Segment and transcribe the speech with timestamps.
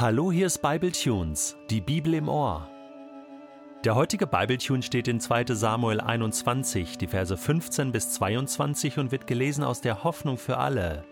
[0.00, 2.68] Hallo, hier ist Bible Tunes, die Bibel im Ohr.
[3.82, 5.46] Der heutige Bibletune steht in 2.
[5.56, 11.02] Samuel 21, die Verse 15 bis 22 und wird gelesen aus der Hoffnung für alle.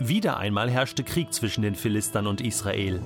[0.00, 3.00] Wieder einmal herrschte Krieg zwischen den Philistern und Israel.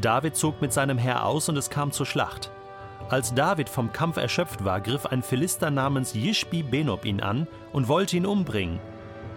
[0.00, 2.52] David zog mit seinem Heer aus und es kam zur Schlacht.
[3.08, 7.88] Als David vom Kampf erschöpft war, griff ein Philister namens Jishbi Benob ihn an und
[7.88, 8.78] wollte ihn umbringen.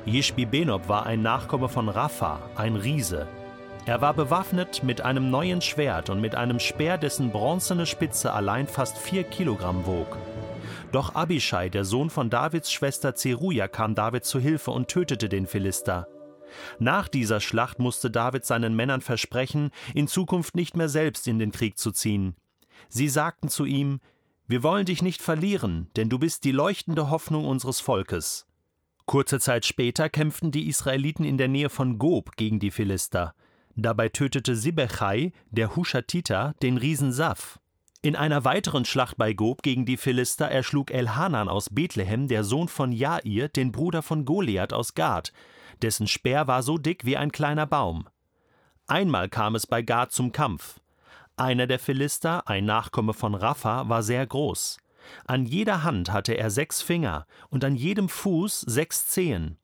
[0.06, 3.28] Jishbi Benob war ein Nachkomme von Rapha, ein Riese.
[3.90, 8.68] Er war bewaffnet mit einem neuen Schwert und mit einem Speer, dessen bronzene Spitze allein
[8.68, 10.16] fast vier Kilogramm wog.
[10.92, 15.48] Doch Abishai, der Sohn von Davids Schwester Zeruja, kam David zu Hilfe und tötete den
[15.48, 16.08] Philister.
[16.78, 21.52] Nach dieser Schlacht musste David seinen Männern versprechen, in Zukunft nicht mehr selbst in den
[21.52, 22.36] Krieg zu ziehen.
[22.90, 24.02] Sie sagten zu ihm,
[24.46, 28.46] Wir wollen dich nicht verlieren, denn du bist die leuchtende Hoffnung unseres Volkes.
[29.08, 33.34] Kurze Zeit später kämpften die Israeliten in der Nähe von Gob gegen die Philister.
[33.76, 37.60] Dabei tötete Sibechai, der Hushatiter, den Riesen Saf.
[38.02, 42.70] In einer weiteren Schlacht bei Gob gegen die Philister erschlug Elhanan aus Bethlehem, der Sohn
[42.70, 45.34] von Jair, den Bruder von Goliath aus Gad.
[45.82, 48.08] Dessen Speer war so dick wie ein kleiner Baum.
[48.88, 50.80] Einmal kam es bei Gad zum Kampf.
[51.36, 54.78] Einer der Philister, ein Nachkomme von Rapha, war sehr groß.
[55.26, 59.58] An jeder Hand hatte er sechs Finger und an jedem Fuß sechs Zehen.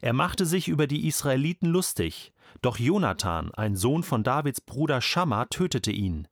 [0.00, 5.46] Er machte sich über die Israeliten lustig, doch Jonathan, ein Sohn von Davids Bruder Schamma,
[5.46, 6.28] tötete ihn.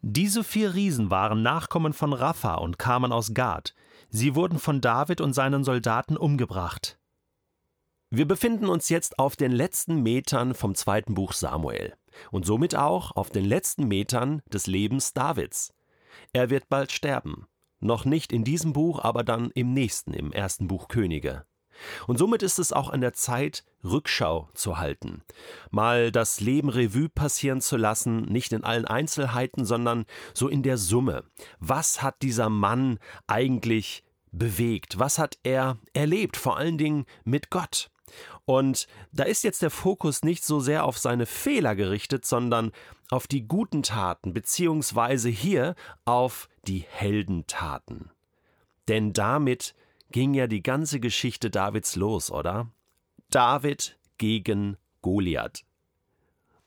[0.00, 3.74] Diese vier Riesen waren Nachkommen von Rapha und kamen aus Gad.
[4.10, 6.98] Sie wurden von David und seinen Soldaten umgebracht.
[8.10, 11.94] Wir befinden uns jetzt auf den letzten Metern vom zweiten Buch Samuel
[12.30, 15.74] und somit auch auf den letzten Metern des Lebens Davids.
[16.32, 17.46] Er wird bald sterben.
[17.80, 21.44] Noch nicht in diesem Buch, aber dann im nächsten, im ersten Buch Könige.
[22.06, 25.22] Und somit ist es auch an der Zeit, Rückschau zu halten.
[25.70, 30.78] Mal das Leben Revue passieren zu lassen, nicht in allen Einzelheiten, sondern so in der
[30.78, 31.24] Summe.
[31.60, 34.98] Was hat dieser Mann eigentlich bewegt?
[34.98, 36.36] Was hat er erlebt?
[36.36, 37.90] Vor allen Dingen mit Gott.
[38.44, 42.72] Und da ist jetzt der Fokus nicht so sehr auf seine Fehler gerichtet, sondern
[43.10, 45.74] auf die guten Taten, beziehungsweise hier
[46.04, 48.10] auf die Heldentaten.
[48.88, 49.74] Denn damit
[50.10, 52.70] ging ja die ganze Geschichte Davids los, oder?
[53.30, 55.64] David gegen Goliath.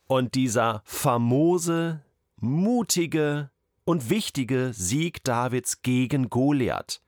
[0.08, 2.04] Und dieser famose,
[2.38, 3.50] mutige
[3.84, 7.02] und wichtige Sieg Davids gegen Goliath.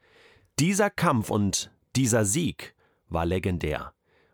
[0.60, 2.76] Dieser Kampf und dieser Sieg
[3.10, 3.94] war legendär.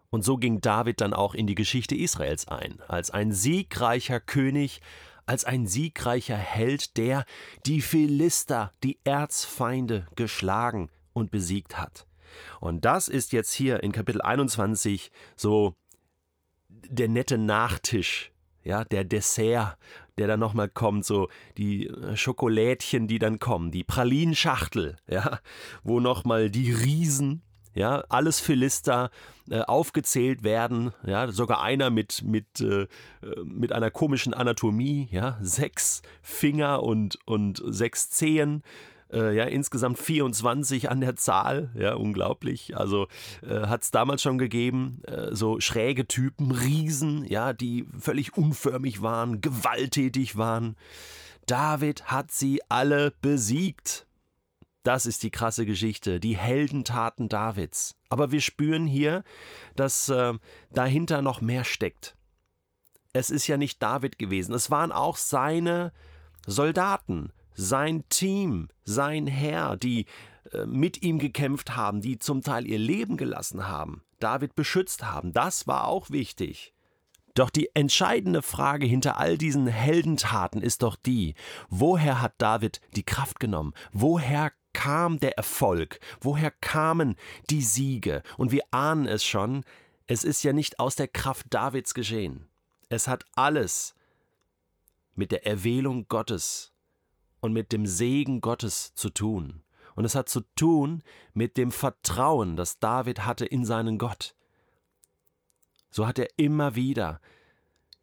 [0.10, 4.82] Und so ging David dann auch in die Geschichte Israels ein, als ein siegreicher König,
[5.26, 7.26] als ein siegreicher Held, der
[7.66, 12.08] die Philister, die Erzfeinde, geschlagen und besiegt hat.
[12.60, 15.76] Und das ist jetzt hier in Kapitel 21 so
[16.70, 18.32] der nette Nachtisch,
[18.64, 19.78] ja, der Dessert,
[20.18, 25.40] der dann nochmal kommt, so die Schokolädchen, die dann kommen, die Pralinschachtel, ja,
[25.84, 27.42] wo nochmal die Riesen
[27.74, 29.10] ja, alles Philister
[29.50, 32.88] äh, aufgezählt werden, ja, sogar einer mit, mit, äh,
[33.44, 38.64] mit einer komischen Anatomie, ja, sechs Finger und, und sechs Zehen,
[39.12, 42.78] äh, ja, insgesamt 24 an der Zahl, ja, unglaublich.
[42.78, 43.08] Also
[43.42, 49.02] äh, hat es damals schon gegeben, äh, so schräge Typen, Riesen, ja, die völlig unförmig
[49.02, 50.76] waren, gewalttätig waren.
[51.46, 54.06] David hat sie alle besiegt.
[54.84, 57.96] Das ist die krasse Geschichte, die Heldentaten Davids.
[58.10, 59.24] Aber wir spüren hier,
[59.76, 60.34] dass äh,
[60.72, 62.16] dahinter noch mehr steckt.
[63.12, 65.92] Es ist ja nicht David gewesen, es waren auch seine
[66.46, 70.06] Soldaten, sein Team, sein Herr, die
[70.54, 75.34] äh, mit ihm gekämpft haben, die zum Teil ihr Leben gelassen haben, David beschützt haben.
[75.34, 76.74] Das war auch wichtig.
[77.36, 81.36] Doch die entscheidende Frage hinter all diesen Heldentaten ist doch die,
[81.70, 83.74] woher hat David die Kraft genommen?
[83.92, 86.00] Woher kam der Erfolg?
[86.22, 87.16] Woher kamen
[87.50, 88.24] die Siege?
[88.38, 89.64] Und wir ahnen es schon,
[90.08, 92.48] es ist ja nicht aus der Kraft Davids geschehen.
[92.90, 93.96] Es hat alles
[95.16, 96.74] mit der Erwählung Gottes
[97.40, 99.64] und mit dem Segen Gottes zu tun.
[99.96, 101.04] Und es hat zu tun
[101.34, 104.36] mit dem Vertrauen, das David hatte in seinen Gott.
[105.92, 107.20] So hat er immer wieder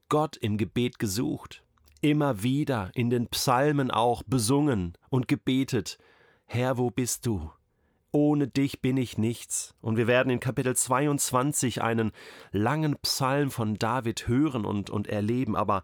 [0.09, 1.65] Gott im Gebet gesucht,
[2.01, 5.99] immer wieder in den Psalmen auch besungen und gebetet,
[6.45, 7.51] Herr, wo bist du?
[8.13, 9.75] Ohne dich bin ich nichts.
[9.81, 12.13] Und wir werden in Kapitel 22 einen
[12.51, 15.57] langen Psalm von David hören und, und erleben.
[15.57, 15.83] Aber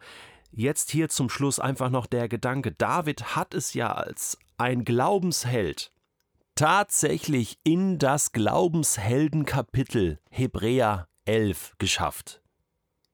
[0.52, 2.72] jetzt hier zum Schluss einfach noch der Gedanke.
[2.72, 5.92] David hat es ja als ein Glaubensheld
[6.54, 12.42] tatsächlich in das Glaubensheldenkapitel Hebräer 11 geschafft.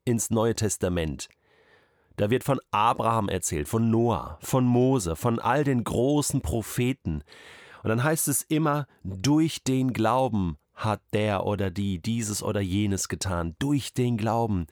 [0.05, 1.29] Ins Neue Testament.
[2.17, 7.23] Da wird von Abraham erzählt, von Noah, von Mose, von all den großen Propheten.
[7.85, 13.09] Und dann heißt es immer, durch den Glauben hat der oder die dieses oder jenes
[13.09, 13.55] getan.
[13.61, 14.67] Durch den Glauben,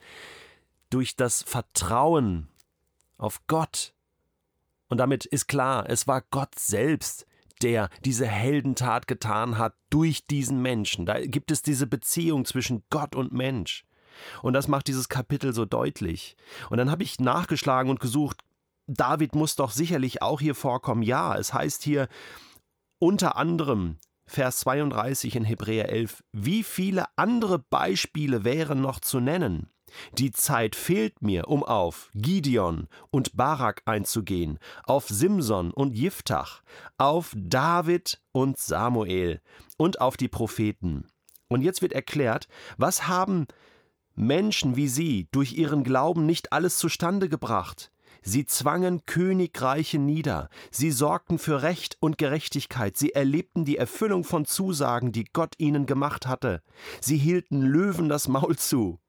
[0.89, 2.49] durch das Vertrauen
[3.17, 3.93] auf Gott.
[4.87, 7.25] Und damit ist klar, es war Gott selbst,
[7.61, 11.05] der diese Heldentat getan hat durch diesen Menschen.
[11.05, 13.85] Da gibt es diese Beziehung zwischen Gott und Mensch.
[14.41, 16.35] Und das macht dieses Kapitel so deutlich.
[16.69, 18.41] Und dann habe ich nachgeschlagen und gesucht,
[18.87, 21.01] David muss doch sicherlich auch hier vorkommen.
[21.03, 22.07] Ja, es heißt hier
[22.99, 29.69] unter anderem, Vers 32 in Hebräer 11, wie viele andere Beispiele wären noch zu nennen?
[30.17, 36.61] Die Zeit fehlt mir, um auf Gideon und Barak einzugehen, auf Simson und Jiftach,
[36.97, 39.41] auf David und Samuel
[39.77, 41.07] und auf die Propheten.
[41.47, 42.47] Und jetzt wird erklärt,
[42.77, 43.47] was haben
[44.17, 47.91] Menschen wie sie durch ihren Glauben nicht alles zustande gebracht.
[48.23, 54.45] Sie zwangen Königreiche nieder, sie sorgten für Recht und Gerechtigkeit, sie erlebten die Erfüllung von
[54.45, 56.61] Zusagen, die Gott ihnen gemacht hatte,
[56.99, 58.99] sie hielten Löwen das Maul zu.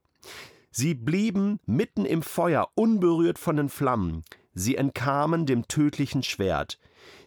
[0.70, 4.22] Sie blieben mitten im Feuer, unberührt von den Flammen,
[4.54, 6.78] sie entkamen dem tödlichen Schwert,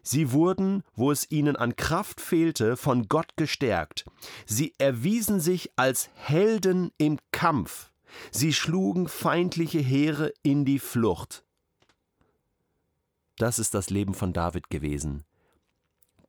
[0.03, 4.05] Sie wurden, wo es ihnen an Kraft fehlte, von Gott gestärkt.
[4.45, 7.91] Sie erwiesen sich als Helden im Kampf.
[8.31, 11.45] Sie schlugen feindliche Heere in die Flucht.
[13.37, 15.23] Das ist das Leben von David gewesen.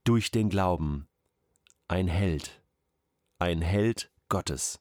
[0.05, 1.09] Durch den Glauben.
[1.89, 2.63] Ein Held.
[3.39, 4.81] Ein Held Gottes.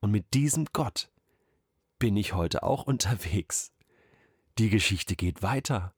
[0.00, 1.10] Und mit diesem Gott
[1.98, 3.72] bin ich heute auch unterwegs.
[4.58, 5.94] Die Geschichte geht weiter.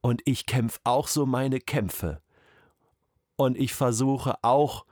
[0.00, 2.22] Und ich kämpfe auch so meine Kämpfe.
[3.36, 4.86] Und ich versuche auch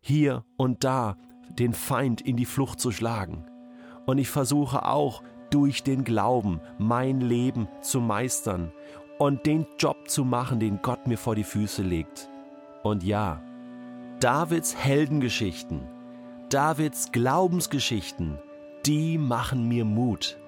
[0.00, 1.16] hier und da
[1.50, 3.46] den Feind in die Flucht zu schlagen.
[4.06, 8.72] Und ich versuche auch durch den Glauben mein Leben zu meistern
[9.18, 12.28] und den Job zu machen, den Gott mir vor die Füße legt.
[12.82, 13.42] Und ja,
[14.20, 15.82] Davids Heldengeschichten,
[16.50, 18.38] Davids Glaubensgeschichten,
[18.86, 20.38] die machen mir Mut.